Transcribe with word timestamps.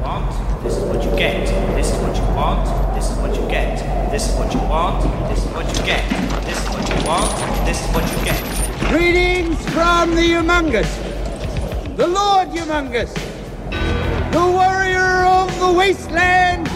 want, 0.00 0.62
this 0.62 0.76
is 0.76 0.84
what 0.84 1.02
you 1.04 1.10
get. 1.16 1.46
This 1.76 1.92
is 1.92 1.98
what 2.00 2.16
you 2.16 2.22
want, 2.34 2.94
this 2.94 3.10
is 3.10 3.16
what 3.18 3.34
you 3.36 3.48
get. 3.48 3.76
This 4.10 4.28
is 4.30 4.36
what 4.36 4.52
you 4.52 4.60
want, 4.60 5.02
this 5.28 5.44
is 5.44 5.50
what 5.52 5.66
you 5.68 5.84
get. 5.84 6.02
This 6.44 6.58
is 6.62 6.68
what 6.70 6.88
you 6.88 7.06
want, 7.06 7.30
this 7.66 7.80
is 7.84 7.94
what 7.94 8.04
you 8.10 8.24
get. 8.24 8.40
Greetings 8.88 9.58
from 9.70 10.14
the 10.14 10.22
Humongous, 10.22 10.90
the 11.96 12.06
Lord 12.06 12.48
Humongous, 12.48 13.12
the 14.32 14.46
warrior 14.58 15.24
of 15.24 15.48
the 15.60 15.72
wasteland, 15.72 16.66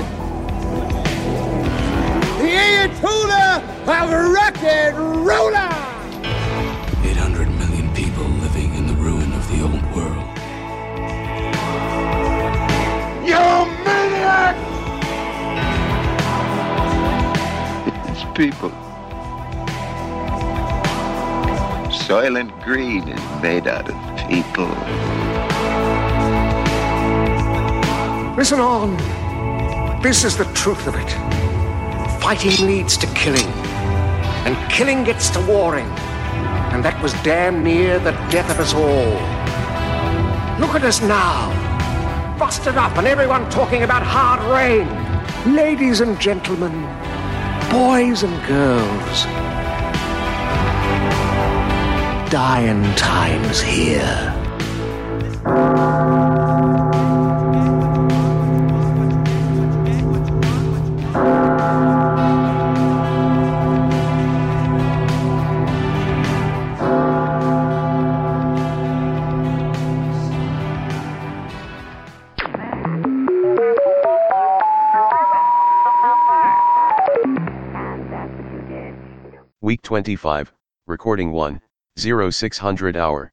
the 2.40 2.50
Ayatollah 2.66 3.62
of 3.86 4.92
roller. 4.96 5.79
People. 18.40 18.70
Soylent 22.06 22.50
Green 22.64 23.06
is 23.06 23.42
made 23.42 23.66
out 23.66 23.86
of 23.92 23.96
people. 24.30 24.70
Listen 28.38 28.60
on. 28.60 28.96
This 30.02 30.24
is 30.24 30.38
the 30.38 30.46
truth 30.54 30.86
of 30.86 30.94
it. 30.94 31.10
Fighting 32.22 32.66
leads 32.66 32.96
to 32.96 33.06
killing, 33.08 33.50
and 34.46 34.56
killing 34.72 35.04
gets 35.04 35.28
to 35.34 35.40
warring. 35.42 35.90
And 36.72 36.82
that 36.82 36.98
was 37.02 37.12
damn 37.22 37.62
near 37.62 37.98
the 37.98 38.12
death 38.30 38.50
of 38.50 38.58
us 38.58 38.72
all. 38.72 39.18
Look 40.58 40.74
at 40.74 40.84
us 40.84 41.02
now. 41.02 41.52
Busted 42.38 42.78
up 42.78 42.96
and 42.96 43.06
everyone 43.06 43.50
talking 43.50 43.82
about 43.82 44.02
hard 44.02 44.40
rain. 44.56 44.88
Ladies 45.54 46.00
and 46.00 46.18
gentlemen, 46.18 46.72
boys 47.70 48.24
and 48.24 48.46
girls. 48.46 49.24
Dying 52.30 52.82
times 52.96 53.60
here. 53.60 54.29
25, 79.90 80.52
Recording 80.86 81.32
1, 81.32 81.60
0600 81.98 82.96
hour. 82.96 83.32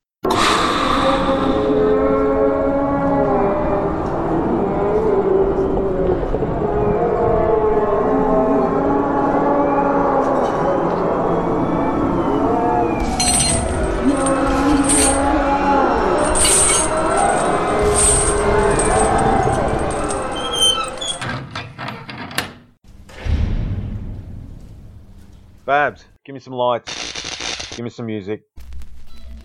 Me 26.38 26.42
some 26.42 26.54
lights. 26.54 27.76
Give 27.76 27.84
me 27.84 27.90
some 27.90 28.06
music. 28.06 28.44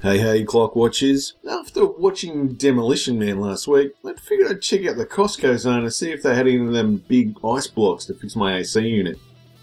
Hey, 0.03 0.19
hey, 0.19 0.44
clock 0.44 0.76
watchers. 0.76 1.36
After 1.50 1.86
watching 1.86 2.53
Demolition 2.53 3.19
Man 3.19 3.41
last 3.41 3.66
week, 3.66 3.92
I 4.04 4.12
figured 4.12 4.50
I'd 4.50 4.60
check 4.60 4.84
out 4.86 4.98
the 4.98 5.06
Costco 5.06 5.56
zone 5.56 5.84
and 5.84 5.92
see 5.92 6.10
if 6.10 6.22
they 6.22 6.34
had 6.34 6.47
any 6.47 6.58
of 6.58 6.72
them 6.72 7.03
big 7.08 7.34
ice 7.42 7.66
blocks 7.66 8.04
to 8.06 8.14
fix 8.14 8.36
my 8.36 8.58
AC 8.58 8.78
unit. 8.86 9.19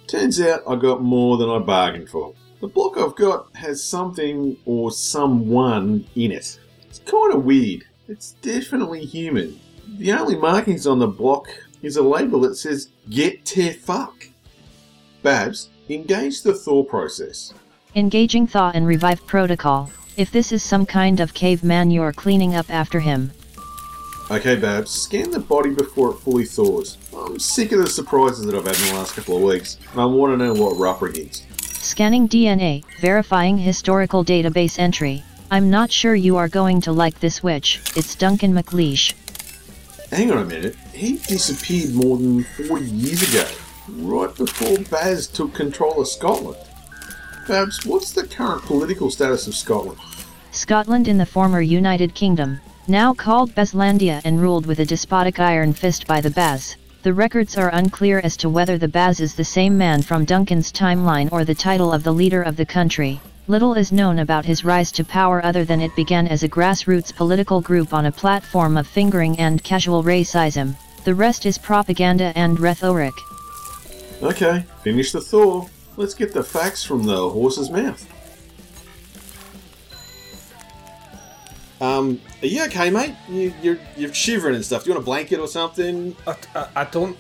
Turns 0.08 0.42
out 0.42 0.64
I 0.68 0.76
got 0.76 1.04
more 1.04 1.38
than 1.38 1.52
I 1.52 1.60
bargained 1.60 2.10
for. 2.10 2.34
The 2.62 2.68
block 2.68 2.98
I've 2.98 3.16
got 3.16 3.56
has 3.56 3.84
something 3.84 4.58
or 4.66 4.90
someone 4.90 6.08
in 6.16 6.32
it. 6.32 6.60
It's 6.88 7.00
kind 7.00 7.36
of 7.36 7.46
weird. 7.46 7.84
It's 8.08 8.32
definitely 8.42 9.06
human. 9.06 9.60
The 10.00 10.14
only 10.14 10.36
markings 10.36 10.88
on 10.88 10.98
the 10.98 11.08
block 11.08 11.48
is 11.84 11.96
a 11.96 12.02
label 12.02 12.40
that 12.40 12.56
says 12.56 12.90
Get 13.08 13.46
Tear 13.46 13.74
Fuck. 13.74 14.30
Babs, 15.22 15.70
engage 15.90 16.44
the 16.44 16.54
thaw 16.54 16.84
process. 16.84 17.54
Engaging 17.96 18.46
thaw 18.46 18.72
and 18.76 18.86
revive 18.86 19.26
protocol. 19.26 19.90
If 20.18 20.32
this 20.32 20.52
is 20.52 20.62
some 20.62 20.86
kind 20.86 21.20
of 21.20 21.34
caveman 21.34 21.90
you're 21.90 22.14
cleaning 22.14 22.56
up 22.56 22.70
after 22.70 23.00
him. 23.00 23.32
Okay, 24.30 24.56
Babs, 24.56 24.92
scan 24.92 25.32
the 25.32 25.40
body 25.40 25.74
before 25.74 26.12
it 26.12 26.20
fully 26.20 26.46
thaws. 26.46 26.98
I'm 27.18 27.40
sick 27.40 27.72
of 27.72 27.80
the 27.80 27.90
surprises 27.90 28.46
that 28.46 28.54
I've 28.54 28.68
had 28.68 28.80
in 28.80 28.94
the 28.94 29.00
last 29.00 29.16
couple 29.16 29.38
of 29.38 29.42
weeks, 29.42 29.80
and 29.92 30.00
I 30.00 30.06
want 30.06 30.34
to 30.34 30.38
know 30.38 30.54
what 30.54 30.78
we're 30.78 30.88
up 30.88 31.02
against. 31.02 31.46
Scanning 31.64 32.30
DNA, 32.30 32.84
verifying 33.00 33.58
historical 33.58 34.24
database 34.24 34.78
entry. 34.78 35.24
I'm 35.50 35.72
not 35.72 35.92
sure 35.92 36.14
you 36.14 36.38
are 36.38 36.48
going 36.48 36.82
to 36.82 36.92
like 36.92 37.20
this 37.20 37.42
witch, 37.42 37.82
it's 37.96 38.14
Duncan 38.14 38.54
McLeish. 38.54 39.16
Hang 40.12 40.32
on 40.32 40.38
a 40.38 40.46
minute, 40.46 40.76
he 40.94 41.18
disappeared 41.18 41.96
more 41.96 42.18
than 42.18 42.44
40 42.44 42.86
years 42.86 43.24
ago, 43.24 43.48
right 43.98 44.34
before 44.36 44.78
Baz 44.90 45.28
took 45.28 45.54
control 45.54 46.02
of 46.02 46.08
Scotland. 46.08 46.58
Babs, 47.48 47.86
what's 47.86 48.12
the 48.12 48.28
current 48.28 48.62
political 48.64 49.10
status 49.10 49.48
of 49.48 49.56
Scotland? 49.56 50.00
Scotland 50.52 51.08
in 51.08 51.18
the 51.18 51.26
former 51.26 51.62
United 51.62 52.14
Kingdom, 52.14 52.60
now 52.88 53.14
called 53.14 53.54
Baslandia 53.56 54.22
and 54.24 54.42
ruled 54.42 54.66
with 54.66 54.80
a 54.80 54.86
despotic 54.86 55.40
iron 55.40 55.74
fist 55.74 56.08
by 56.08 56.22
the 56.22 56.30
Baz. 56.30 56.76
The 57.02 57.14
records 57.14 57.58
are 57.58 57.70
unclear 57.70 58.20
as 58.20 58.36
to 58.38 58.50
whether 58.50 58.78
the 58.78 58.88
Baz 58.88 59.20
is 59.20 59.34
the 59.34 59.46
same 59.46 59.78
man 59.78 60.02
from 60.02 60.26
Duncan's 60.26 60.72
timeline 60.72 61.32
or 61.32 61.46
the 61.46 61.56
title 61.56 61.94
of 61.94 62.04
the 62.04 62.12
leader 62.12 62.42
of 62.42 62.58
the 62.58 62.66
country. 62.66 63.22
Little 63.48 63.74
is 63.74 63.92
known 63.92 64.20
about 64.20 64.46
his 64.46 64.66
rise 64.66 64.92
to 64.92 65.04
power 65.04 65.44
other 65.44 65.64
than 65.66 65.82
it 65.82 65.96
began 65.96 66.28
as 66.28 66.44
a 66.44 66.50
grassroots 66.50 67.16
political 67.16 67.62
group 67.62 67.94
on 67.94 68.06
a 68.06 68.12
platform 68.12 68.78
of 68.78 68.86
fingering 68.86 69.40
and 69.40 69.64
casual 69.64 70.04
racism. 70.04 70.76
The 71.04 71.16
rest 71.16 71.46
is 71.46 71.58
propaganda 71.58 72.32
and 72.36 72.60
rhetoric. 72.60 73.14
Okay, 74.22 74.66
finish 74.84 75.12
the 75.12 75.22
thaw. 75.22 75.68
Let's 75.96 76.14
get 76.14 76.34
the 76.34 76.44
facts 76.44 76.84
from 76.84 77.04
the 77.04 77.30
horse's 77.30 77.70
mouth. 77.70 78.06
Um, 81.82 82.20
are 82.42 82.48
you 82.48 82.64
okay, 82.66 82.90
mate? 82.90 83.16
You, 83.30 83.54
you're 83.62 83.78
you're 83.96 84.14
shivering 84.14 84.56
and 84.56 84.66
stuff. 84.66 84.84
Do 84.84 84.90
you 84.90 84.96
want 84.96 85.04
a 85.04 85.06
blanket 85.06 85.40
or 85.40 85.48
something? 85.48 86.16
I, 86.28 86.36
I, 86.54 86.68
I 86.78 86.84
don't. 86.86 87.16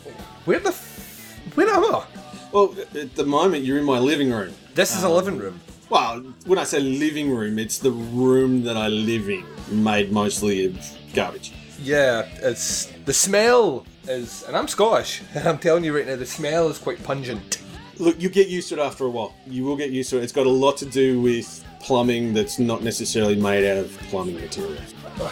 Where 0.45 0.59
the. 0.59 0.69
F- 0.69 1.55
where 1.55 1.67
am 1.69 1.83
I? 1.85 2.03
Well, 2.51 2.75
at 2.95 3.15
the 3.15 3.25
moment 3.25 3.63
you're 3.63 3.77
in 3.79 3.85
my 3.85 3.99
living 3.99 4.31
room. 4.31 4.53
This 4.75 4.95
is 4.95 5.03
a 5.03 5.07
Um, 5.07 5.13
living 5.13 5.37
room. 5.37 5.61
Well, 5.89 6.19
when 6.45 6.59
I 6.59 6.65
say 6.65 6.79
living 6.81 7.31
room, 7.31 7.57
it's 7.57 7.79
the 7.79 7.91
room 7.91 8.63
that 8.63 8.75
I 8.77 8.89
live 8.89 9.29
in, 9.29 9.45
made 9.71 10.11
mostly 10.11 10.65
of 10.65 10.77
garbage. 11.13 11.53
Yeah, 11.81 12.27
it's 12.41 12.87
the 13.05 13.13
smell 13.13 13.85
is, 14.07 14.43
and 14.43 14.55
I'm 14.55 14.67
Scottish. 14.67 15.21
And 15.35 15.47
I'm 15.47 15.57
telling 15.57 15.83
you 15.83 15.95
right 15.95 16.07
now, 16.07 16.15
the 16.15 16.25
smell 16.25 16.69
is 16.69 16.77
quite 16.77 17.03
pungent. 17.03 17.61
Look, 17.97 18.21
you 18.21 18.29
get 18.29 18.47
used 18.47 18.69
to 18.69 18.75
it 18.75 18.79
after 18.79 19.05
a 19.05 19.09
while. 19.09 19.33
You 19.45 19.65
will 19.65 19.75
get 19.75 19.91
used 19.91 20.09
to 20.11 20.17
it. 20.17 20.23
It's 20.23 20.31
got 20.31 20.45
a 20.45 20.49
lot 20.49 20.77
to 20.77 20.85
do 20.85 21.21
with 21.21 21.63
plumbing 21.81 22.33
that's 22.33 22.59
not 22.59 22.83
necessarily 22.83 23.35
made 23.35 23.69
out 23.69 23.77
of 23.77 23.91
plumbing 24.09 24.35
material. 24.35 24.81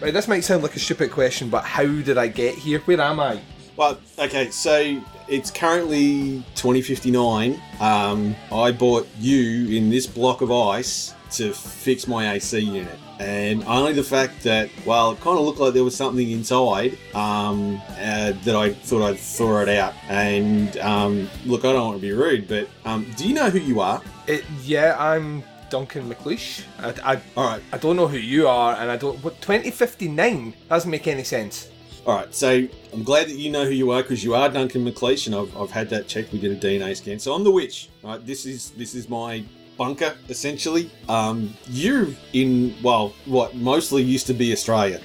Right, 0.00 0.14
this 0.14 0.28
might 0.28 0.44
sound 0.44 0.62
like 0.62 0.76
a 0.76 0.78
stupid 0.78 1.10
question, 1.10 1.50
but 1.50 1.64
how 1.64 1.84
did 1.84 2.18
I 2.18 2.28
get 2.28 2.54
here? 2.54 2.78
Where 2.80 3.00
am 3.00 3.18
I? 3.18 3.40
Well, 3.76 3.98
okay, 4.16 4.48
so 4.50 5.02
it's 5.28 5.50
currently 5.50 6.42
2059. 6.54 7.60
Um, 7.80 8.34
I 8.52 8.72
bought 8.72 9.08
you 9.18 9.76
in 9.76 9.90
this 9.90 10.06
block 10.06 10.40
of 10.40 10.50
ice 10.50 11.14
to 11.32 11.52
fix 11.52 12.06
my 12.06 12.32
AC 12.32 12.58
unit. 12.58 12.98
And 13.20 13.64
only 13.64 13.92
the 13.92 14.04
fact 14.04 14.44
that, 14.44 14.70
well, 14.86 15.12
it 15.12 15.20
kind 15.20 15.38
of 15.38 15.44
looked 15.44 15.58
like 15.58 15.74
there 15.74 15.84
was 15.84 15.96
something 15.96 16.30
inside 16.30 16.96
um, 17.14 17.80
uh, 17.90 18.32
that 18.44 18.54
I 18.54 18.72
thought 18.72 19.02
I'd 19.02 19.18
throw 19.18 19.60
it 19.60 19.68
out. 19.68 19.94
And 20.08 20.76
um, 20.78 21.28
look, 21.44 21.64
I 21.64 21.72
don't 21.72 21.84
want 21.84 21.96
to 21.96 22.02
be 22.02 22.12
rude, 22.12 22.46
but 22.46 22.68
um, 22.84 23.06
do 23.16 23.26
you 23.26 23.34
know 23.34 23.50
who 23.50 23.58
you 23.58 23.80
are? 23.80 24.00
It, 24.28 24.44
yeah, 24.62 24.96
I'm 24.98 25.42
Duncan 25.68 26.08
McLeish. 26.08 26.62
I, 26.78 27.14
I, 27.14 27.20
All 27.36 27.44
right, 27.44 27.62
I 27.72 27.78
don't 27.78 27.96
know 27.96 28.06
who 28.06 28.18
you 28.18 28.46
are, 28.46 28.76
and 28.76 28.90
I 28.90 28.96
don't. 28.96 29.22
What 29.24 29.40
2059 29.42 30.54
doesn't 30.68 30.90
make 30.90 31.08
any 31.08 31.24
sense. 31.24 31.68
All 32.06 32.14
right, 32.14 32.34
so 32.34 32.66
I'm 32.92 33.02
glad 33.02 33.26
that 33.26 33.36
you 33.36 33.50
know 33.50 33.64
who 33.64 33.70
you 33.72 33.90
are 33.90 34.02
because 34.02 34.24
you 34.24 34.34
are 34.34 34.48
Duncan 34.48 34.84
McLeish, 34.84 35.26
and 35.26 35.36
I've, 35.36 35.54
I've 35.56 35.70
had 35.70 35.90
that 35.90 36.08
checked. 36.08 36.32
We 36.32 36.38
did 36.40 36.52
a 36.52 36.56
DNA 36.56 36.96
scan, 36.96 37.18
so 37.18 37.34
I'm 37.34 37.44
the 37.44 37.50
witch. 37.50 37.90
Right, 38.02 38.24
this 38.24 38.46
is 38.46 38.70
this 38.70 38.94
is 38.94 39.08
my 39.08 39.44
bunker 39.76 40.16
essentially. 40.28 40.90
Um, 41.08 41.54
you're 41.68 42.08
in 42.32 42.74
well, 42.82 43.12
what 43.26 43.54
mostly 43.54 44.02
used 44.02 44.26
to 44.28 44.34
be 44.34 44.52
Australia. 44.52 45.00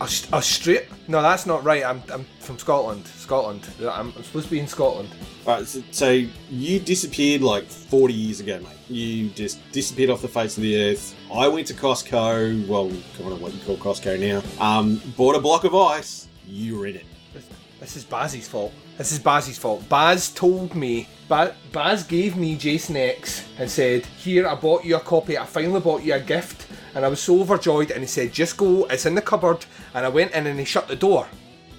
Aust- 0.00 0.32
Australia? 0.32 0.86
No, 1.08 1.20
that's 1.20 1.46
not 1.46 1.64
right. 1.64 1.84
I'm, 1.84 2.02
I'm 2.12 2.24
from 2.38 2.58
Scotland. 2.58 3.06
Scotland. 3.06 3.68
I'm 3.82 4.12
supposed 4.22 4.46
to 4.46 4.50
be 4.52 4.60
in 4.60 4.68
Scotland. 4.68 5.08
Alright, 5.46 5.66
so, 5.66 5.82
so 5.90 6.10
you 6.50 6.80
disappeared 6.80 7.40
like 7.40 7.64
40 7.64 8.12
years 8.12 8.40
ago, 8.40 8.60
mate. 8.60 8.76
You 8.88 9.30
just 9.30 9.58
disappeared 9.72 10.10
off 10.10 10.20
the 10.20 10.28
face 10.28 10.56
of 10.56 10.62
the 10.62 10.90
earth. 10.90 11.14
I 11.32 11.48
went 11.48 11.66
to 11.68 11.74
Costco, 11.74 12.66
well, 12.68 12.88
kind 13.16 13.32
of 13.32 13.40
what 13.40 13.54
you 13.54 13.60
call 13.60 13.76
Costco 13.76 14.20
now. 14.20 14.42
Um, 14.64 15.00
bought 15.16 15.36
a 15.36 15.40
block 15.40 15.64
of 15.64 15.74
ice. 15.74 16.28
You 16.46 16.78
were 16.78 16.86
in 16.86 16.96
it. 16.96 17.06
This, 17.80 17.96
is 17.96 18.04
Baz's 18.04 18.46
fault. 18.46 18.72
This 18.98 19.12
is 19.12 19.18
Baz's 19.18 19.56
fault. 19.56 19.88
Baz 19.88 20.30
told 20.30 20.74
me. 20.74 21.08
Ba- 21.28 21.54
Baz 21.72 22.02
gave 22.02 22.36
me 22.36 22.56
Jason 22.56 22.96
X 22.96 23.44
and 23.58 23.70
said, 23.70 24.04
"Here, 24.04 24.46
I 24.46 24.54
bought 24.54 24.84
you 24.84 24.96
a 24.96 25.00
copy. 25.00 25.38
I 25.38 25.46
finally 25.46 25.80
bought 25.80 26.02
you 26.02 26.12
a 26.12 26.20
gift." 26.20 26.66
And 26.94 27.06
I 27.06 27.08
was 27.08 27.20
so 27.20 27.40
overjoyed. 27.40 27.90
And 27.90 28.02
he 28.02 28.06
said, 28.06 28.32
"Just 28.32 28.58
go. 28.58 28.84
It's 28.86 29.06
in 29.06 29.14
the 29.14 29.22
cupboard." 29.22 29.64
And 29.94 30.04
I 30.04 30.10
went 30.10 30.32
in 30.32 30.46
and 30.46 30.58
he 30.58 30.66
shut 30.66 30.88
the 30.88 30.96
door. 30.96 31.26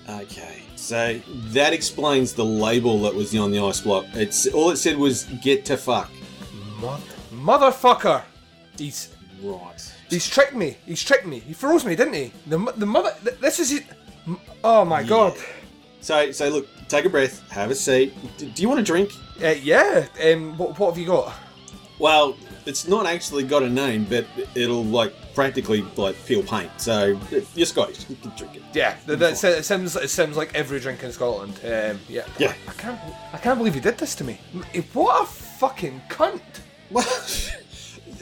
Okay, 0.10 0.64
so 0.82 1.20
that 1.54 1.74
explains 1.74 2.34
the 2.34 2.44
label 2.46 3.02
that 3.04 3.14
was 3.14 3.36
on 3.36 3.52
the 3.52 3.60
ice 3.60 3.82
block. 3.82 4.06
It's 4.14 4.48
all 4.48 4.72
it 4.72 4.78
said 4.78 4.98
was 4.98 5.26
"get 5.44 5.64
to 5.66 5.78
fuck." 5.78 6.10
Mother- 6.80 7.04
motherfucker! 7.34 8.24
He's 8.78 9.10
Right. 9.42 9.94
he's 10.10 10.28
tricked 10.30 10.54
me. 10.56 10.78
He's 10.86 11.02
tricked 11.04 11.26
me. 11.26 11.40
He 11.40 11.54
froze 11.54 11.84
me, 11.86 11.96
didn't 11.96 12.14
he? 12.14 12.32
The 12.48 12.58
the 12.78 12.86
mother. 12.86 13.14
th- 13.24 13.40
This 13.40 13.60
is 13.60 13.72
it. 13.72 13.84
Oh 14.64 14.86
my 14.86 15.04
god. 15.04 15.34
So, 16.02 16.32
so 16.32 16.50
look, 16.50 16.68
take 16.88 17.06
a 17.06 17.10
breath, 17.10 17.48
have 17.52 17.70
a 17.72 17.76
seat. 17.76 18.14
D- 18.38 18.52
do 18.54 18.62
you 18.62 18.68
want 18.68 18.80
a 18.80 18.84
drink? 18.84 19.12
Uh, 19.44 19.50
yeah. 19.50 20.06
Um. 20.24 20.58
What, 20.58 20.78
what 20.80 20.90
have 20.92 20.98
you 20.98 21.08
got? 21.08 21.34
Well, 22.00 22.36
it's 22.66 22.88
not 22.88 23.06
actually 23.06 23.44
got 23.44 23.64
a 23.64 23.70
name, 23.70 24.06
but 24.06 24.26
it'll 24.56 24.84
like 24.84 25.14
practically 25.34 25.82
like 25.96 26.16
peel 26.26 26.44
paint. 26.44 26.72
So 26.78 27.20
you're 27.56 27.66
Scottish, 27.66 28.10
you 28.10 28.16
can 28.16 28.32
drink 28.36 28.56
it. 28.58 28.64
Yeah. 28.74 28.96
That, 29.06 29.20
that, 29.20 29.44
it 29.44 29.66
seems 29.66 29.96
it 29.96 30.10
seems 30.10 30.38
like 30.38 30.54
every 30.56 30.80
drink 30.80 31.04
in 31.04 31.12
Scotland. 31.12 31.60
Um. 31.64 32.00
Yeah. 32.08 32.26
Yeah. 32.38 32.54
I 32.68 32.74
can't. 32.74 33.00
I 33.34 33.38
can't 33.38 33.58
believe 33.58 33.74
he 33.74 33.80
did 33.80 33.98
this 33.98 34.16
to 34.16 34.24
me. 34.24 34.40
What 34.94 35.24
a 35.24 35.26
fucking 35.26 36.02
cunt. 36.10 36.42
Well, 36.92 37.08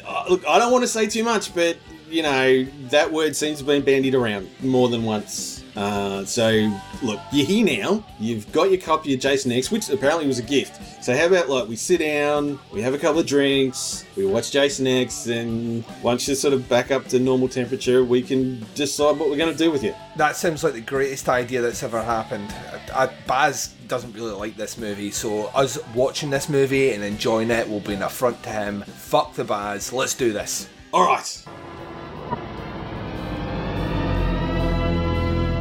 uh, 0.05 0.25
look, 0.29 0.47
I 0.47 0.59
don't 0.59 0.71
want 0.71 0.83
to 0.83 0.87
say 0.87 1.07
too 1.07 1.23
much, 1.23 1.55
but 1.55 1.75
you 2.07 2.21
know 2.21 2.65
that 2.89 3.11
word 3.11 3.35
seems 3.35 3.57
to 3.57 3.65
have 3.65 3.67
been 3.67 3.81
bandied 3.83 4.13
around 4.13 4.47
more 4.61 4.89
than 4.89 5.03
once. 5.03 5.63
Uh, 5.79 6.25
so 6.25 6.69
look, 7.01 7.21
you're 7.31 7.45
here 7.45 7.65
now. 7.65 8.03
You've 8.19 8.51
got 8.51 8.69
your 8.69 8.81
copy 8.81 9.13
of 9.13 9.21
Jason 9.21 9.53
X, 9.53 9.71
which 9.71 9.89
apparently 9.89 10.27
was 10.27 10.37
a 10.37 10.43
gift. 10.43 10.81
So 11.01 11.15
how 11.15 11.27
about 11.27 11.47
like 11.47 11.69
we 11.69 11.77
sit 11.77 12.01
down, 12.01 12.59
we 12.73 12.81
have 12.81 12.93
a 12.93 12.97
couple 12.97 13.21
of 13.21 13.25
drinks, 13.25 14.03
we 14.17 14.25
watch 14.25 14.51
Jason 14.51 14.87
X, 14.87 15.27
and 15.27 15.85
once 16.03 16.27
you're 16.27 16.35
sort 16.35 16.53
of 16.53 16.67
back 16.67 16.91
up 16.91 17.07
to 17.07 17.19
normal 17.19 17.47
temperature, 17.47 18.03
we 18.03 18.21
can 18.21 18.65
decide 18.75 19.17
what 19.17 19.29
we're 19.29 19.37
going 19.37 19.53
to 19.53 19.57
do 19.57 19.71
with 19.71 19.81
you. 19.81 19.95
That 20.17 20.35
sounds 20.35 20.65
like 20.65 20.73
the 20.73 20.81
greatest 20.81 21.29
idea 21.29 21.61
that's 21.61 21.81
ever 21.81 22.03
happened. 22.03 22.53
I, 22.93 23.05
I, 23.05 23.09
Baz 23.25 23.73
doesn't 23.87 24.11
really 24.11 24.33
like 24.33 24.57
this 24.57 24.77
movie, 24.77 25.11
so 25.11 25.45
us 25.55 25.79
watching 25.95 26.29
this 26.29 26.49
movie 26.49 26.91
and 26.91 27.01
enjoying 27.05 27.51
it 27.51 27.69
will 27.69 27.79
be 27.79 27.93
an 27.93 28.03
affront 28.03 28.43
to 28.43 28.49
him. 28.49 28.81
Fuck 28.81 29.35
the 29.35 29.45
Baz. 29.45 29.93
Let's 29.93 30.13
do 30.13 30.33
this. 30.33 30.67
All 30.91 31.05
right. 31.05 31.45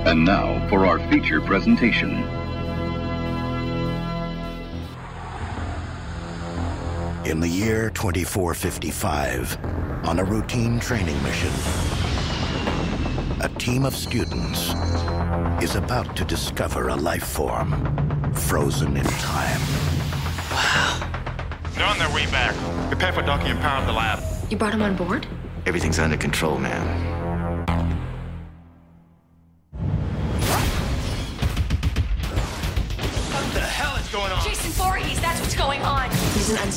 And 0.06 0.24
now 0.24 0.66
for 0.68 0.86
our 0.86 0.98
feature 1.10 1.40
presentation. 1.40 2.10
In 7.26 7.40
the 7.40 7.48
year 7.48 7.90
2455, 7.90 9.58
on 10.04 10.18
a 10.18 10.24
routine 10.24 10.80
training 10.80 11.22
mission, 11.22 11.52
a 13.42 13.48
team 13.58 13.84
of 13.84 13.94
students 13.94 14.72
is 15.62 15.74
about 15.74 16.16
to 16.16 16.24
discover 16.24 16.88
a 16.88 16.96
life 16.96 17.26
form 17.26 18.32
frozen 18.32 18.96
in 18.96 19.04
time. 19.04 19.60
Wow. 20.50 21.10
They're 21.74 21.86
on 21.86 21.98
their 21.98 22.12
way 22.14 22.24
back. 22.26 22.54
Prepare 22.88 23.12
for 23.12 23.22
docking 23.22 23.48
and 23.48 23.60
power 23.60 23.80
up 23.80 23.86
the 23.86 23.92
lab. 23.92 24.22
You 24.50 24.56
brought 24.56 24.72
him 24.72 24.82
on 24.82 24.96
board? 24.96 25.26
Everything's 25.66 25.98
under 25.98 26.16
control, 26.16 26.56
ma'am. 26.56 27.17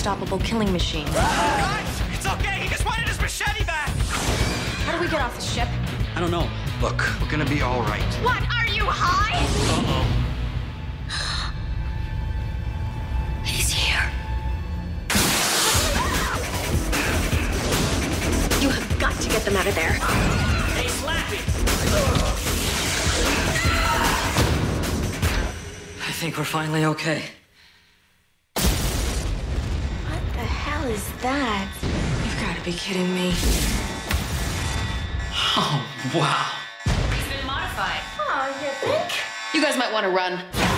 Unstoppable 0.01 0.39
killing 0.39 0.71
machine. 0.74 1.06
Ah, 1.09 1.77
Guys, 1.77 2.18
it's 2.18 2.25
okay. 2.25 2.63
He 2.63 2.68
just 2.69 2.83
wanted 2.83 3.07
his 3.07 3.21
machete 3.21 3.63
back. 3.65 3.89
How 4.86 4.98
do 4.98 5.00
we 5.00 5.07
get 5.07 5.21
off 5.21 5.36
the 5.36 5.42
ship? 5.44 5.68
I 6.15 6.19
don't 6.19 6.31
know. 6.31 6.50
Look, 6.81 6.98
we're 7.21 7.30
gonna 7.30 7.45
be 7.45 7.62
all 7.62 7.83
right. 7.83 8.01
What? 8.24 8.42
Are 8.51 8.65
you 8.65 8.83
high? 8.86 9.38
Uh-oh. 9.77 10.07
He's 13.45 13.69
here. 13.71 14.01
You 18.59 18.69
have 18.69 19.00
got 19.00 19.13
to 19.21 19.30
get 19.30 19.45
them 19.45 19.56
out 19.56 19.68
of 19.68 19.75
there. 19.75 19.94
Hey, 19.94 20.88
Slappy. 20.88 21.42
I 26.07 26.12
think 26.13 26.39
we're 26.39 26.44
finally 26.44 26.86
okay. 26.86 27.21
Is 30.91 31.09
that? 31.21 31.69
You've 32.25 32.41
got 32.41 32.57
to 32.57 32.63
be 32.65 32.73
kidding 32.73 33.13
me. 33.15 33.31
Oh, 35.55 35.88
wow. 36.13 36.51
He's 37.15 37.27
been 37.33 37.45
modified. 37.47 38.01
Oh, 38.19 38.47
you 38.61 38.69
think? 38.85 39.13
You 39.53 39.61
guys 39.61 39.77
might 39.77 39.93
want 39.93 40.03
to 40.03 40.09
run. 40.09 40.70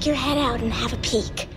Stick 0.00 0.06
your 0.06 0.16
head 0.16 0.38
out 0.38 0.60
and 0.60 0.72
have 0.72 0.92
a 0.92 0.96
peek? 0.98 1.48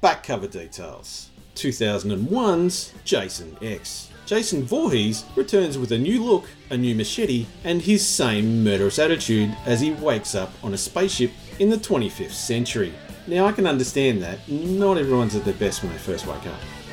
Back 0.00 0.22
cover 0.22 0.46
details 0.46 1.30
2001's 1.56 2.92
Jason 3.04 3.56
X. 3.62 4.10
Jason 4.26 4.62
Voorhees 4.62 5.24
returns 5.36 5.76
with 5.76 5.92
a 5.92 5.98
new 5.98 6.24
look, 6.24 6.48
a 6.70 6.76
new 6.76 6.94
machete, 6.94 7.46
and 7.64 7.82
his 7.82 8.06
same 8.06 8.64
murderous 8.64 8.98
attitude 8.98 9.54
as 9.66 9.80
he 9.80 9.92
wakes 9.92 10.34
up 10.34 10.52
on 10.62 10.72
a 10.72 10.78
spaceship 10.78 11.30
in 11.58 11.68
the 11.68 11.76
25th 11.76 12.32
century. 12.32 12.94
Now, 13.26 13.46
I 13.46 13.52
can 13.52 13.66
understand 13.66 14.22
that. 14.22 14.46
Not 14.48 14.96
everyone's 14.96 15.36
at 15.36 15.44
their 15.44 15.54
best 15.54 15.82
when 15.82 15.92
they 15.92 15.98
first 15.98 16.26
wake 16.26 16.46
up. 16.46 16.83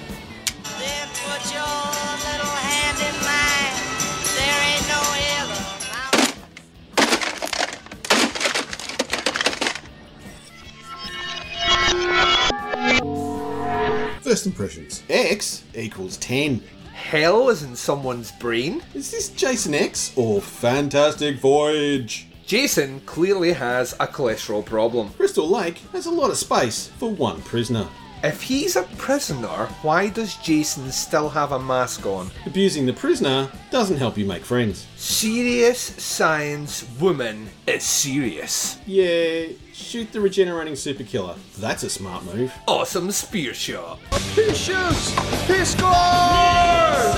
First 14.42 14.48
impressions 14.48 15.04
X 15.08 15.64
equals 15.76 16.18
10. 16.18 16.64
Hell 16.94 17.50
is 17.50 17.62
in 17.62 17.76
someone's 17.76 18.32
brain? 18.32 18.82
Is 18.96 19.12
this 19.12 19.30
Jason 19.30 19.76
X 19.76 20.14
or 20.16 20.42
Fantastic 20.42 21.38
Voyage? 21.38 22.26
Jason 22.48 23.02
clearly 23.02 23.54
has 23.54 23.94
a 24.00 24.08
cholesterol 24.08 24.66
problem. 24.66 25.12
Crystal 25.12 25.48
Lake 25.48 25.78
has 25.92 26.08
a 26.08 26.10
lot 26.10 26.32
of 26.32 26.38
space 26.38 26.88
for 26.98 27.12
one 27.12 27.40
prisoner. 27.44 27.88
If 28.24 28.44
he's 28.44 28.76
a 28.76 28.84
prisoner, 28.98 29.68
why 29.82 30.10
does 30.10 30.36
Jason 30.36 30.92
still 30.92 31.28
have 31.30 31.54
a 31.54 31.60
mask 31.60 32.06
on? 32.06 32.30
Abusing 32.46 32.86
the 32.86 32.94
prisoner 32.94 33.50
doesn't 33.72 33.98
help 33.98 34.16
you 34.16 34.26
make 34.26 34.46
friends. 34.46 34.86
Serious 34.96 35.80
science 35.80 36.86
woman 37.00 37.50
is 37.66 37.82
serious. 37.82 38.78
Yeah, 38.86 39.48
shoot 39.74 40.12
the 40.12 40.22
regenerating 40.22 40.76
super 40.76 41.04
killer. 41.04 41.34
That's 41.58 41.82
a 41.82 41.90
smart 41.90 42.24
move. 42.26 42.54
Awesome 42.68 43.10
spear 43.10 43.56
shot. 43.56 43.98
He 44.36 44.54
shoots! 44.54 45.10
He 45.48 45.66
scores! 45.66 47.16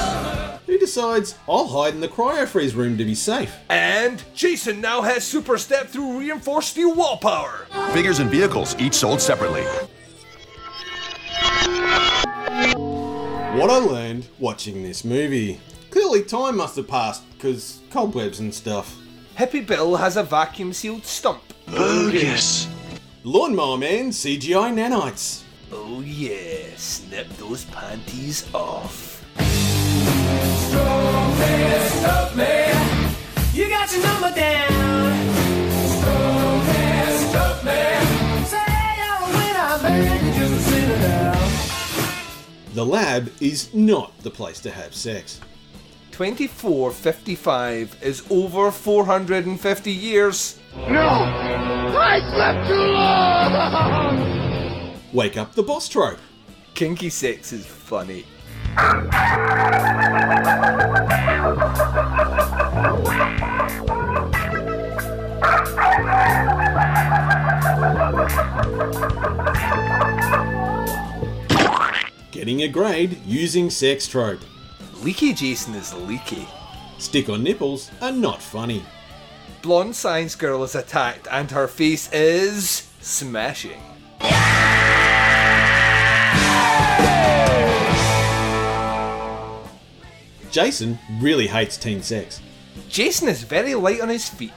Who 0.67 0.77
decides 0.79 1.35
I'll 1.49 1.67
hide 1.67 1.95
in 1.95 1.99
the 1.99 2.07
cryo 2.07 2.47
freeze 2.47 2.75
room 2.75 2.97
to 2.97 3.03
be 3.03 3.13
safe? 3.13 3.53
And 3.69 4.23
Jason 4.33 4.79
now 4.79 5.01
has 5.01 5.25
super 5.25 5.57
step 5.57 5.89
through 5.89 6.19
reinforced 6.19 6.69
steel 6.69 6.95
wall 6.95 7.17
power. 7.17 7.67
Figures 7.91 8.19
and 8.19 8.31
vehicles, 8.31 8.73
each 8.79 8.93
sold 8.93 9.19
separately. 9.19 9.65
What 13.53 13.69
I 13.69 13.77
learned 13.77 14.27
watching 14.39 14.81
this 14.81 15.05
movie. 15.05 15.59
Clearly, 15.91 16.23
time 16.23 16.57
must 16.57 16.75
have 16.75 16.87
passed 16.87 17.21
because 17.33 17.81
cobwebs 17.91 18.39
and 18.39 18.51
stuff. 18.51 18.97
Hippie 19.37 19.65
Bill 19.65 19.95
has 19.95 20.17
a 20.17 20.23
vacuum 20.23 20.73
sealed 20.73 21.05
stump. 21.05 21.43
Bogus. 21.67 22.67
Lawnmower 23.23 23.77
Man 23.77 24.09
CGI 24.09 24.73
nanites. 24.73 25.43
Oh 25.71 26.01
yeah, 26.01 26.75
snip 26.77 27.29
those 27.37 27.65
panties 27.65 28.51
off. 28.55 29.23
You 33.53 33.69
got 33.69 33.93
your 33.93 34.01
number 34.01 34.33
down. 34.33 34.72
The 42.73 42.83
lab 42.83 43.31
is 43.39 43.71
not 43.71 44.17
the 44.23 44.31
place 44.31 44.59
to 44.61 44.71
have 44.71 44.95
sex. 44.95 45.39
2455 46.09 47.97
is 48.01 48.23
over 48.31 48.71
450 48.71 49.91
years. 49.91 50.57
No! 50.75 50.83
I 50.89 52.19
slept 52.33 52.67
too 52.67 52.73
long! 52.73 54.17
Wake 55.13 55.37
up 55.37 55.53
the 55.53 55.61
boss 55.61 55.87
trope. 55.87 56.17
Kinky 56.73 57.11
sex 57.11 57.53
is 57.53 57.63
funny. 57.63 58.25
Getting 72.43 72.63
a 72.63 72.67
grade 72.67 73.21
using 73.25 73.69
sex 73.69 74.05
trope. 74.05 74.41
Leaky 75.01 75.31
Jason 75.31 75.75
is 75.75 75.93
leaky. 75.93 76.45
Stick 76.97 77.29
on 77.29 77.41
nipples 77.41 77.89
are 78.01 78.11
not 78.11 78.41
funny. 78.41 78.83
Blonde 79.61 79.95
science 79.95 80.35
girl 80.35 80.61
is 80.65 80.75
attacked 80.75 81.25
and 81.31 81.49
her 81.51 81.69
face 81.69 82.11
is 82.11 82.89
smashing. 82.99 83.79
Jason 90.51 90.99
really 91.21 91.47
hates 91.47 91.77
teen 91.77 92.01
sex. 92.03 92.41
Jason 92.89 93.29
is 93.29 93.43
very 93.43 93.73
light 93.73 94.01
on 94.01 94.09
his 94.09 94.27
feet. 94.27 94.51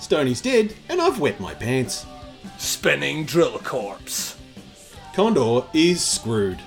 Stoney's 0.00 0.40
dead 0.40 0.74
and 0.88 1.00
I've 1.00 1.20
wet 1.20 1.38
my 1.38 1.54
pants. 1.54 2.04
Spinning 2.58 3.24
drill 3.26 3.60
corpse. 3.60 4.36
Condor 5.14 5.62
is 5.72 6.04
screwed. 6.04 6.58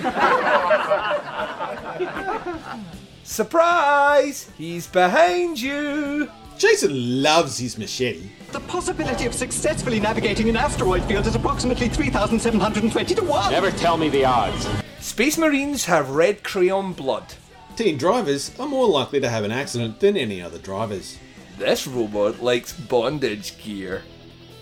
Surprise! 3.24 4.50
He's 4.56 4.86
behind 4.86 5.60
you! 5.60 6.30
Jason 6.58 7.22
loves 7.22 7.58
his 7.58 7.78
machete. 7.78 8.30
The 8.52 8.60
possibility 8.60 9.26
of 9.26 9.34
successfully 9.34 9.98
navigating 9.98 10.48
an 10.48 10.56
asteroid 10.56 11.02
field 11.04 11.26
is 11.26 11.34
approximately 11.34 11.88
3,720 11.88 13.14
to 13.14 13.24
1. 13.24 13.52
Never 13.52 13.72
tell 13.72 13.96
me 13.96 14.08
the 14.08 14.24
odds. 14.24 14.68
Space 15.00 15.36
Marines 15.36 15.84
have 15.86 16.10
red 16.10 16.44
crayon 16.44 16.92
blood. 16.92 17.34
Teen 17.76 17.98
drivers 17.98 18.52
are 18.60 18.68
more 18.68 18.86
likely 18.86 19.20
to 19.20 19.28
have 19.28 19.42
an 19.42 19.50
accident 19.50 19.98
than 19.98 20.16
any 20.16 20.40
other 20.40 20.58
drivers. 20.58 21.18
This 21.58 21.86
robot 21.86 22.40
likes 22.40 22.72
bondage 22.72 23.62
gear. 23.62 24.02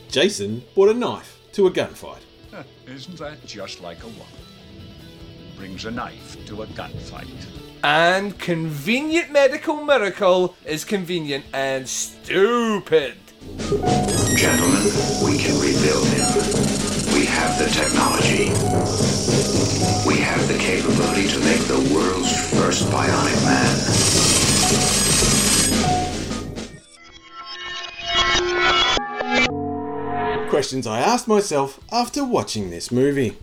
Jason 0.08 0.62
brought 0.74 0.90
a 0.90 0.94
knife 0.94 1.38
to 1.52 1.66
a 1.66 1.70
gunfight. 1.70 2.20
Isn't 2.86 3.18
that 3.18 3.44
just 3.46 3.80
like 3.80 4.02
a 4.02 4.08
woman? 4.08 4.26
Brings 5.62 5.84
a 5.84 5.92
knife 5.92 6.44
to 6.46 6.62
a 6.62 6.66
gunfight. 6.66 7.28
And 7.84 8.36
convenient 8.36 9.30
medical 9.30 9.84
miracle 9.84 10.56
is 10.64 10.84
convenient 10.84 11.44
and 11.52 11.88
stupid. 11.88 13.14
Gentlemen, 14.36 14.82
we 15.22 15.38
can 15.38 15.54
rebuild 15.60 16.08
him. 16.08 16.26
We 17.14 17.26
have 17.26 17.56
the 17.60 17.68
technology. 17.70 18.50
We 20.04 20.16
have 20.18 20.48
the 20.48 20.58
capability 20.58 21.28
to 21.28 21.38
make 21.38 21.60
the 21.68 21.78
world's 21.94 22.32
first 22.50 22.88
bionic 22.88 23.44
man. 30.34 30.50
Questions 30.50 30.88
I 30.88 30.98
asked 30.98 31.28
myself 31.28 31.78
after 31.92 32.24
watching 32.24 32.70
this 32.70 32.90
movie. 32.90 33.38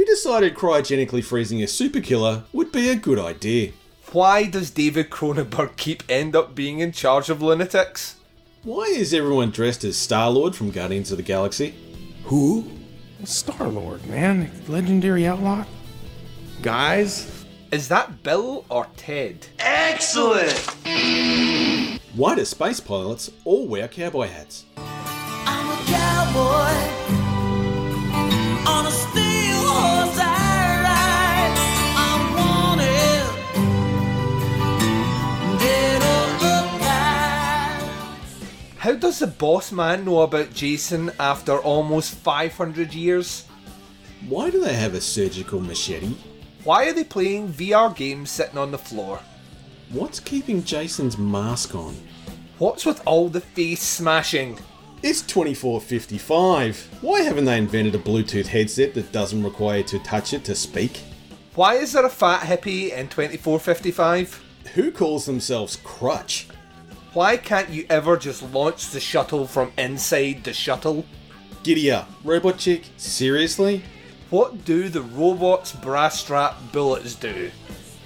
Who 0.00 0.06
decided 0.06 0.54
cryogenically 0.54 1.22
freezing 1.22 1.62
a 1.62 1.66
super 1.66 2.00
killer 2.00 2.44
would 2.54 2.72
be 2.72 2.88
a 2.88 2.96
good 2.96 3.18
idea? 3.18 3.72
Why 4.12 4.46
does 4.46 4.70
David 4.70 5.10
Cronenberg 5.10 5.76
keep 5.76 6.02
end 6.08 6.34
up 6.34 6.54
being 6.54 6.78
in 6.78 6.92
charge 6.92 7.28
of 7.28 7.42
lunatics? 7.42 8.16
Why 8.62 8.84
is 8.84 9.12
everyone 9.12 9.50
dressed 9.50 9.84
as 9.84 9.98
Star 9.98 10.30
Lord 10.30 10.56
from 10.56 10.70
Guardians 10.70 11.10
of 11.10 11.18
the 11.18 11.22
Galaxy? 11.22 11.74
Who? 12.24 12.66
Star 13.24 13.68
Lord, 13.68 14.06
man. 14.06 14.50
Legendary 14.68 15.26
outlaw. 15.26 15.66
Guys? 16.62 17.44
Is 17.70 17.88
that 17.88 18.22
Bill 18.22 18.64
or 18.70 18.86
Ted? 18.96 19.48
Excellent! 19.58 20.58
Why 22.14 22.36
do 22.36 22.44
space 22.46 22.80
pilots 22.80 23.30
all 23.44 23.68
wear 23.68 23.86
cowboy 23.86 24.28
hats? 24.28 24.64
I'm 24.78 25.68
a 25.68 25.84
cowboy 25.84 26.99
How 38.90 38.96
does 38.96 39.20
the 39.20 39.28
boss 39.28 39.70
man 39.70 40.04
know 40.04 40.22
about 40.22 40.52
Jason 40.52 41.12
after 41.20 41.56
almost 41.58 42.12
500 42.12 42.92
years? 42.92 43.44
Why 44.28 44.50
do 44.50 44.60
they 44.60 44.74
have 44.74 44.94
a 44.94 45.00
surgical 45.00 45.60
machete? 45.60 46.16
Why 46.64 46.88
are 46.88 46.92
they 46.92 47.04
playing 47.04 47.52
VR 47.52 47.94
games 47.94 48.32
sitting 48.32 48.58
on 48.58 48.72
the 48.72 48.78
floor? 48.78 49.20
What's 49.90 50.18
keeping 50.18 50.64
Jason's 50.64 51.16
mask 51.16 51.76
on? 51.76 51.94
What's 52.58 52.84
with 52.84 53.00
all 53.06 53.28
the 53.28 53.40
face 53.40 53.80
smashing? 53.80 54.58
It's 55.04 55.22
2455. 55.22 56.98
Why 57.00 57.20
haven't 57.20 57.44
they 57.44 57.58
invented 57.58 57.94
a 57.94 57.98
Bluetooth 57.98 58.48
headset 58.48 58.94
that 58.94 59.12
doesn't 59.12 59.44
require 59.44 59.78
you 59.78 59.84
to 59.84 60.00
touch 60.00 60.34
it 60.34 60.42
to 60.46 60.56
speak? 60.56 61.00
Why 61.54 61.74
is 61.74 61.92
there 61.92 62.06
a 62.06 62.10
fat 62.10 62.40
hippie 62.40 62.90
in 62.90 63.06
2455? 63.06 64.44
Who 64.74 64.90
calls 64.90 65.26
themselves 65.26 65.76
Crutch? 65.84 66.48
Why 67.12 67.36
can't 67.36 67.70
you 67.70 67.86
ever 67.90 68.16
just 68.16 68.40
launch 68.52 68.90
the 68.90 69.00
shuttle 69.00 69.44
from 69.44 69.72
inside 69.76 70.44
the 70.44 70.52
shuttle? 70.52 71.04
Giddy 71.64 71.90
up, 71.90 72.08
Robot 72.22 72.58
Chick, 72.58 72.84
seriously? 72.98 73.82
What 74.30 74.64
do 74.64 74.88
the 74.88 75.02
robot's 75.02 75.72
brass 75.72 76.20
strap 76.20 76.56
bullets 76.70 77.16
do? 77.16 77.50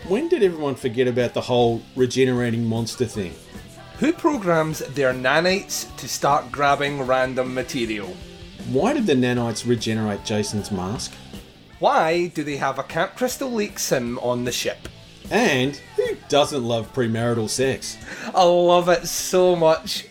When 0.08 0.30
did 0.30 0.42
everyone 0.42 0.74
forget 0.74 1.06
about 1.06 1.34
the 1.34 1.42
whole 1.42 1.82
regenerating 1.94 2.64
monster 2.64 3.04
thing? 3.04 3.34
Who 3.98 4.10
programs 4.10 4.78
their 4.78 5.12
nanites 5.12 5.94
to 5.98 6.08
start 6.08 6.50
grabbing 6.50 7.02
random 7.02 7.52
material? 7.52 8.16
Why 8.70 8.94
did 8.94 9.04
the 9.04 9.12
nanites 9.12 9.68
regenerate 9.68 10.24
Jason's 10.24 10.70
mask? 10.70 11.12
Why 11.78 12.28
do 12.28 12.42
they 12.42 12.56
have 12.56 12.78
a 12.78 12.82
Camp 12.82 13.16
Crystal 13.16 13.50
Lake 13.50 13.78
sim 13.78 14.18
on 14.20 14.44
the 14.44 14.52
ship? 14.52 14.88
And 15.30 15.76
who 15.93 15.93
doesn't 16.28 16.64
love 16.64 16.92
premarital 16.92 17.48
sex? 17.48 17.98
I 18.34 18.44
love 18.44 18.88
it 18.88 19.06
so 19.06 19.54
much. 19.56 20.06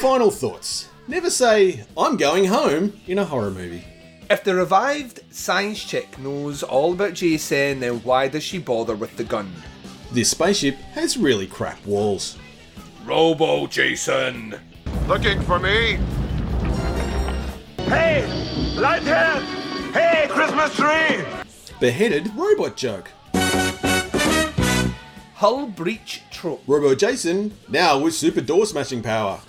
Final 0.00 0.30
thoughts. 0.30 0.88
Never 1.08 1.30
say, 1.30 1.84
I'm 1.96 2.16
going 2.16 2.46
home 2.46 3.00
in 3.06 3.18
a 3.18 3.24
horror 3.24 3.50
movie. 3.50 3.84
If 4.30 4.44
the 4.44 4.54
revived 4.54 5.20
science 5.30 5.84
chick 5.84 6.18
knows 6.18 6.62
all 6.62 6.92
about 6.92 7.14
Jason, 7.14 7.80
then 7.80 7.96
why 7.98 8.28
does 8.28 8.42
she 8.42 8.58
bother 8.58 8.96
with 8.96 9.16
the 9.16 9.24
gun? 9.24 9.52
This 10.10 10.30
spaceship 10.30 10.76
has 10.94 11.16
really 11.16 11.46
crap 11.46 11.84
walls. 11.84 12.38
Robo 13.04 13.66
Jason! 13.66 14.58
Looking 15.06 15.42
for 15.42 15.58
me? 15.58 15.98
Hey, 17.84 18.24
Lighthead! 18.76 19.61
Hey, 19.92 20.26
Christmas 20.30 20.74
tree! 20.74 21.22
Beheaded 21.78 22.34
robot 22.34 22.76
joke. 22.76 23.10
Hull 25.34 25.66
breach 25.66 26.22
trope. 26.30 26.62
Robo 26.66 26.94
Jason, 26.94 27.52
now 27.68 27.98
with 27.98 28.14
super 28.14 28.40
door 28.40 28.64
smashing 28.64 29.02
power. 29.02 29.40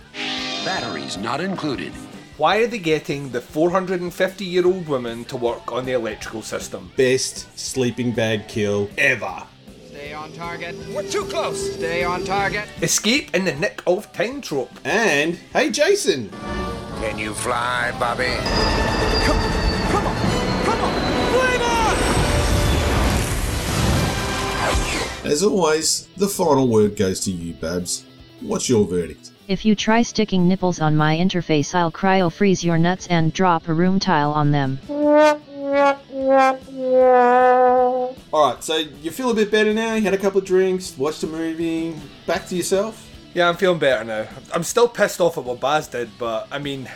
Batteries 0.65 1.17
not 1.17 1.39
included. 1.39 1.93
Why 2.37 2.57
are 2.57 2.67
they 2.67 2.79
getting 2.79 3.29
the 3.29 3.39
450 3.39 4.43
year 4.43 4.65
old 4.65 4.87
woman 4.87 5.23
to 5.25 5.37
work 5.37 5.71
on 5.71 5.85
the 5.85 5.93
electrical 5.93 6.41
system? 6.41 6.91
Best 6.97 7.57
sleeping 7.57 8.11
bag 8.11 8.47
kill 8.47 8.89
ever. 8.97 9.43
Stay 9.85 10.13
on 10.13 10.33
target. 10.33 10.75
We're 10.93 11.07
too 11.09 11.23
close. 11.25 11.75
Stay 11.75 12.03
on 12.03 12.25
target. 12.25 12.67
Escape 12.81 13.33
in 13.33 13.45
the 13.45 13.55
nick 13.55 13.81
of 13.87 14.11
time 14.11 14.41
trope. 14.41 14.71
And, 14.83 15.35
hey 15.53 15.69
Jason! 15.69 16.29
Can 16.99 17.17
you 17.17 17.33
fly, 17.33 17.93
Bobby? 17.99 18.33
Flame 19.25 19.62
As 25.33 25.41
always, 25.41 26.05
the 26.15 26.27
final 26.27 26.67
word 26.67 26.95
goes 26.95 27.19
to 27.21 27.31
you, 27.31 27.55
Babs. 27.55 28.05
What's 28.41 28.69
your 28.69 28.85
verdict? 28.85 29.31
If 29.47 29.65
you 29.65 29.73
try 29.73 30.03
sticking 30.03 30.47
nipples 30.47 30.79
on 30.79 30.95
my 30.95 31.17
interface, 31.17 31.73
I'll 31.73 31.91
cryo 31.91 32.31
freeze 32.31 32.63
your 32.63 32.77
nuts 32.77 33.07
and 33.07 33.33
drop 33.33 33.67
a 33.67 33.73
room 33.73 33.99
tile 33.99 34.31
on 34.31 34.51
them. 34.51 34.77
Alright, 38.31 38.63
so 38.63 38.77
you 38.77 39.09
feel 39.09 39.31
a 39.31 39.33
bit 39.33 39.49
better 39.49 39.73
now? 39.73 39.95
You 39.95 40.03
had 40.03 40.13
a 40.13 40.19
couple 40.19 40.37
of 40.37 40.45
drinks, 40.45 40.95
watched 40.99 41.23
a 41.23 41.27
movie, 41.27 41.99
back 42.27 42.47
to 42.49 42.55
yourself? 42.55 43.09
Yeah, 43.33 43.49
I'm 43.49 43.55
feeling 43.55 43.79
better 43.79 44.03
now. 44.03 44.27
I'm 44.53 44.61
still 44.61 44.87
pissed 44.87 45.19
off 45.19 45.39
at 45.39 45.43
what 45.43 45.59
Baz 45.59 45.87
did, 45.87 46.11
but 46.19 46.47
I 46.51 46.59
mean, 46.59 46.87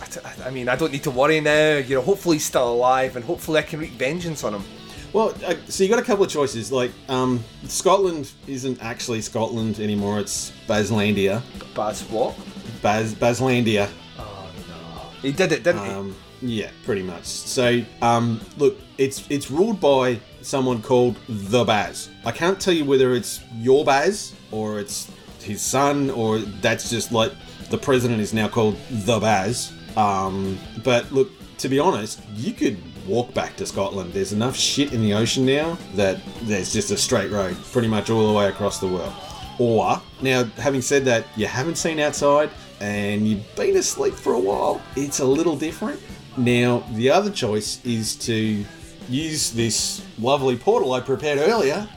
I 0.00 0.06
t- 0.06 0.20
I 0.42 0.48
mean, 0.48 0.70
I 0.70 0.76
don't 0.76 0.92
need 0.92 1.02
to 1.02 1.10
worry 1.10 1.42
now. 1.42 1.76
You 1.76 1.96
know, 1.96 2.00
hopefully 2.00 2.36
he's 2.36 2.46
still 2.46 2.72
alive, 2.72 3.16
and 3.16 3.24
hopefully 3.24 3.58
I 3.58 3.62
can 3.62 3.80
wreak 3.80 3.90
vengeance 3.90 4.44
on 4.44 4.54
him. 4.54 4.64
Well, 5.12 5.34
uh, 5.44 5.54
so 5.68 5.84
you 5.84 5.90
got 5.90 5.98
a 5.98 6.04
couple 6.04 6.24
of 6.24 6.30
choices. 6.30 6.72
Like, 6.72 6.90
um, 7.08 7.44
Scotland 7.64 8.30
isn't 8.46 8.82
actually 8.82 9.20
Scotland 9.20 9.78
anymore. 9.78 10.20
It's 10.20 10.52
Baslandia. 10.66 11.42
Baz 11.74 12.02
what? 12.04 12.34
Baz 12.80 13.14
Baslandia. 13.14 13.90
Oh 14.18 14.50
no! 14.68 15.10
He 15.20 15.32
did 15.32 15.52
it, 15.52 15.64
didn't 15.64 15.80
um, 15.80 16.16
he? 16.40 16.62
Yeah, 16.62 16.70
pretty 16.84 17.02
much. 17.02 17.24
So, 17.24 17.82
um, 18.00 18.40
look, 18.56 18.78
it's 18.96 19.26
it's 19.28 19.50
ruled 19.50 19.80
by 19.80 20.18
someone 20.40 20.80
called 20.80 21.16
the 21.28 21.64
Baz. 21.64 22.08
I 22.24 22.32
can't 22.32 22.58
tell 22.58 22.74
you 22.74 22.84
whether 22.84 23.14
it's 23.14 23.40
your 23.56 23.84
Baz 23.84 24.34
or 24.50 24.80
it's 24.80 25.10
his 25.40 25.60
son 25.60 26.08
or 26.10 26.38
that's 26.38 26.88
just 26.88 27.12
like 27.12 27.32
the 27.70 27.78
president 27.78 28.20
is 28.20 28.32
now 28.32 28.48
called 28.48 28.76
the 28.90 29.20
Baz. 29.20 29.72
Um, 29.96 30.58
but 30.82 31.12
look, 31.12 31.30
to 31.58 31.68
be 31.68 31.78
honest, 31.78 32.20
you 32.34 32.52
could 32.52 32.78
walk 33.06 33.32
back 33.34 33.56
to 33.56 33.66
Scotland. 33.66 34.12
There's 34.12 34.32
enough 34.32 34.56
shit 34.56 34.92
in 34.92 35.02
the 35.02 35.14
ocean 35.14 35.44
now 35.44 35.78
that 35.94 36.20
there's 36.42 36.72
just 36.72 36.90
a 36.90 36.96
straight 36.96 37.30
road 37.30 37.56
pretty 37.72 37.88
much 37.88 38.10
all 38.10 38.26
the 38.26 38.32
way 38.32 38.48
across 38.48 38.78
the 38.78 38.88
world. 38.88 39.12
Or, 39.58 40.00
now, 40.20 40.44
having 40.56 40.82
said 40.82 41.04
that, 41.04 41.26
you 41.36 41.46
haven't 41.46 41.76
seen 41.76 41.98
outside 42.00 42.50
and 42.80 43.28
you've 43.28 43.54
been 43.54 43.76
asleep 43.76 44.14
for 44.14 44.32
a 44.34 44.38
while, 44.38 44.82
it's 44.96 45.20
a 45.20 45.24
little 45.24 45.56
different. 45.56 46.00
Now, 46.36 46.84
the 46.92 47.10
other 47.10 47.30
choice 47.30 47.84
is 47.84 48.16
to 48.16 48.64
use 49.08 49.50
this 49.50 50.04
lovely 50.18 50.56
portal 50.56 50.92
I 50.92 51.00
prepared 51.00 51.38
earlier 51.38 51.88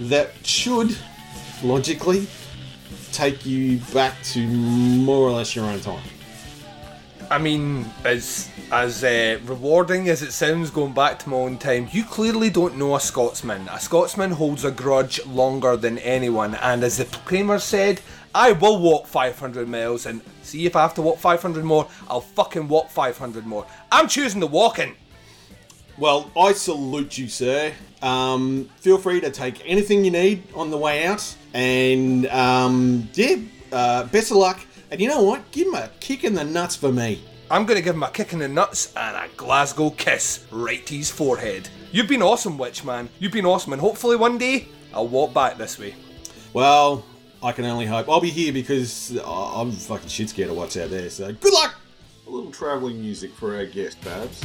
that 0.00 0.32
should 0.44 0.96
logically 1.62 2.26
take 3.12 3.46
you 3.46 3.78
back 3.92 4.14
to 4.22 4.46
more 4.46 5.28
or 5.28 5.32
less 5.32 5.54
your 5.56 5.64
own 5.64 5.80
time. 5.80 6.02
I 7.30 7.38
mean, 7.38 7.86
as 8.04 8.50
as 8.70 9.02
uh, 9.02 9.38
rewarding 9.44 10.08
as 10.08 10.22
it 10.22 10.32
sounds 10.32 10.70
going 10.70 10.92
back 10.92 11.18
to 11.20 11.28
my 11.28 11.36
own 11.36 11.58
time, 11.58 11.88
you 11.90 12.04
clearly 12.04 12.50
don't 12.50 12.76
know 12.76 12.96
a 12.96 13.00
Scotsman. 13.00 13.66
A 13.68 13.80
Scotsman 13.80 14.30
holds 14.32 14.64
a 14.64 14.70
grudge 14.70 15.24
longer 15.26 15.76
than 15.76 15.98
anyone, 15.98 16.54
and 16.56 16.84
as 16.84 16.98
the 16.98 17.06
Proclaimer 17.06 17.58
said, 17.58 18.00
I 18.34 18.52
will 18.52 18.78
walk 18.78 19.06
500 19.06 19.68
miles, 19.68 20.06
and 20.06 20.20
see 20.42 20.66
if 20.66 20.76
I 20.76 20.82
have 20.82 20.94
to 20.94 21.02
walk 21.02 21.18
500 21.18 21.64
more, 21.64 21.88
I'll 22.08 22.20
fucking 22.20 22.68
walk 22.68 22.90
500 22.90 23.46
more. 23.46 23.66
I'm 23.90 24.06
choosing 24.06 24.40
the 24.40 24.46
walking. 24.46 24.94
Well, 25.96 26.30
I 26.36 26.52
salute 26.52 27.16
you, 27.16 27.28
sir. 27.28 27.72
Um, 28.02 28.68
feel 28.76 28.98
free 28.98 29.20
to 29.20 29.30
take 29.30 29.62
anything 29.68 30.04
you 30.04 30.10
need 30.10 30.42
on 30.54 30.70
the 30.70 30.78
way 30.78 31.06
out, 31.06 31.34
and 31.54 32.26
um, 32.26 33.08
yeah, 33.14 33.36
uh, 33.72 34.04
best 34.04 34.30
of 34.30 34.36
luck. 34.36 34.60
And 34.90 35.00
you 35.00 35.08
know 35.08 35.22
what? 35.22 35.50
Give 35.50 35.68
him 35.68 35.74
a 35.74 35.90
kick 36.00 36.24
in 36.24 36.34
the 36.34 36.44
nuts 36.44 36.76
for 36.76 36.92
me. 36.92 37.22
I'm 37.50 37.64
gonna 37.64 37.80
give 37.80 37.94
him 37.94 38.02
a 38.02 38.10
kick 38.10 38.34
in 38.34 38.40
the 38.40 38.48
nuts 38.48 38.92
and 38.94 39.16
a 39.16 39.26
Glasgow 39.36 39.90
kiss 39.90 40.46
right 40.50 40.84
to 40.84 40.94
his 40.94 41.10
forehead. 41.10 41.68
You've 41.92 42.08
been 42.08 42.20
awesome, 42.20 42.58
Witch 42.58 42.84
Man. 42.84 43.08
You've 43.18 43.32
been 43.32 43.46
awesome, 43.46 43.72
and 43.72 43.80
hopefully 43.80 44.16
one 44.16 44.36
day 44.36 44.68
I'll 44.92 45.08
walk 45.08 45.32
back 45.32 45.56
this 45.56 45.78
way. 45.78 45.94
Well, 46.52 47.06
I 47.42 47.52
can 47.52 47.64
only 47.64 47.86
hope. 47.86 48.08
I'll 48.10 48.20
be 48.20 48.28
here 48.28 48.52
because 48.52 49.16
uh, 49.16 49.60
I'm 49.60 49.72
fucking 49.72 50.08
shit 50.08 50.28
scared 50.28 50.50
of 50.50 50.56
what's 50.56 50.76
out 50.76 50.90
there. 50.90 51.08
So 51.08 51.32
good 51.32 51.54
luck. 51.54 51.76
A 52.26 52.30
little 52.30 52.52
travelling 52.52 53.00
music 53.00 53.32
for 53.32 53.56
our 53.56 53.64
guest, 53.64 53.98
Babs. 54.04 54.44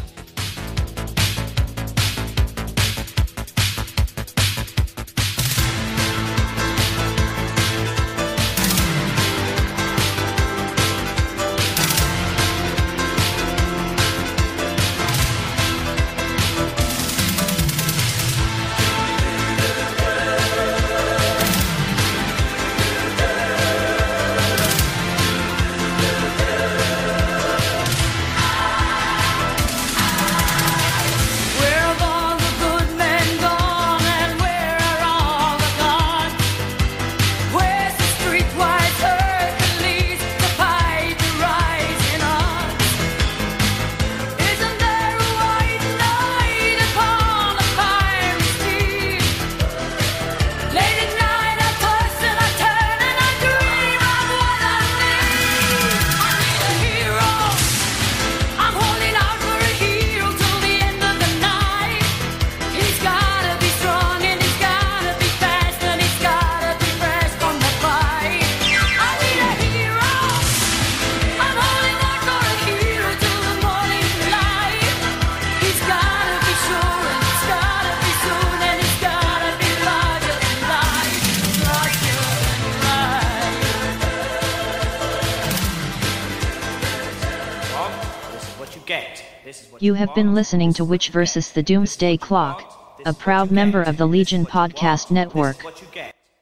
You 89.84 89.96
have 89.96 90.16
been 90.16 90.34
listening 90.34 90.72
to 90.76 90.86
Witch 90.86 91.10
vs. 91.10 91.52
the 91.52 91.62
Doomsday 91.62 92.16
Clock, 92.16 93.02
a 93.06 93.12
proud 93.12 93.52
member 93.52 93.82
of 93.82 93.98
the 93.98 94.06
Legion 94.06 94.46
Podcast 94.46 95.12
Network. 95.12 95.58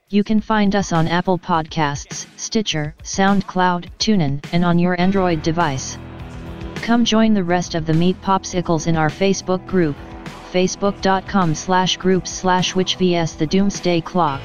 You 0.09 0.23
can 0.23 0.39
find 0.39 0.75
us 0.75 0.93
on 0.93 1.07
Apple 1.07 1.39
Podcasts, 1.39 2.27
Stitcher, 2.37 2.93
SoundCloud, 3.01 3.89
TuneIn, 3.97 4.45
and 4.53 4.63
on 4.63 4.77
your 4.77 5.01
Android 5.01 5.41
device. 5.41 5.97
Come 6.83 7.03
join 7.03 7.33
the 7.33 7.43
rest 7.43 7.73
of 7.73 7.87
the 7.87 7.95
Meat 7.95 8.21
Popsicles 8.21 8.85
in 8.85 8.95
our 8.95 9.09
Facebook 9.09 9.65
group, 9.65 9.95
facebook.com 10.51 11.55
slash 11.55 11.97
groups 11.97 12.29
slash 12.29 12.75
witch 12.75 12.97
vs 12.97 13.37
the 13.37 13.47
Doomsday 13.47 14.01
Clock. 14.01 14.43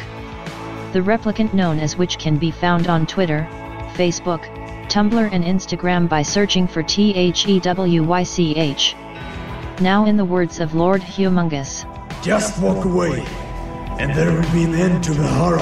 The 0.95 1.01
replicant 1.01 1.53
known 1.53 1.81
as 1.81 1.99
which 1.99 2.17
can 2.19 2.39
be 2.39 2.51
found 2.51 2.89
on 2.89 3.07
Twitter, 3.07 3.47
Facebook, 3.93 4.41
Tumblr 4.97 5.29
and 5.31 5.45
Instagram 5.45 6.09
by 6.09 6.23
searching 6.23 6.67
for 6.67 6.81
E 6.81 7.31
THEWYCH. 7.31 8.95
Now 9.83 10.07
in 10.07 10.17
the 10.17 10.25
words 10.25 10.59
of 10.59 10.75
Lord 10.75 11.03
Humongous. 11.03 11.85
Just 12.25 12.59
walk 12.63 12.87
away, 12.87 13.23
and 14.01 14.15
there 14.15 14.33
will 14.33 14.53
be 14.55 14.65
an 14.65 14.75
end 14.75 15.05
to 15.05 15.13
the 15.13 15.29
horror. 15.29 15.59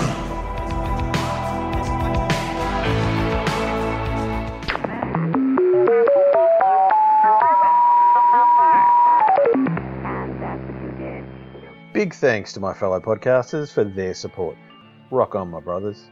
Big 11.92 12.14
thanks 12.14 12.53
to 12.53 12.61
my 12.61 12.73
fellow 12.73 13.01
podcasters 13.01 13.73
for 13.73 13.83
their 13.83 14.14
support. 14.14 14.57
Rock 15.11 15.35
on, 15.35 15.51
my 15.51 15.59
brothers. 15.59 16.09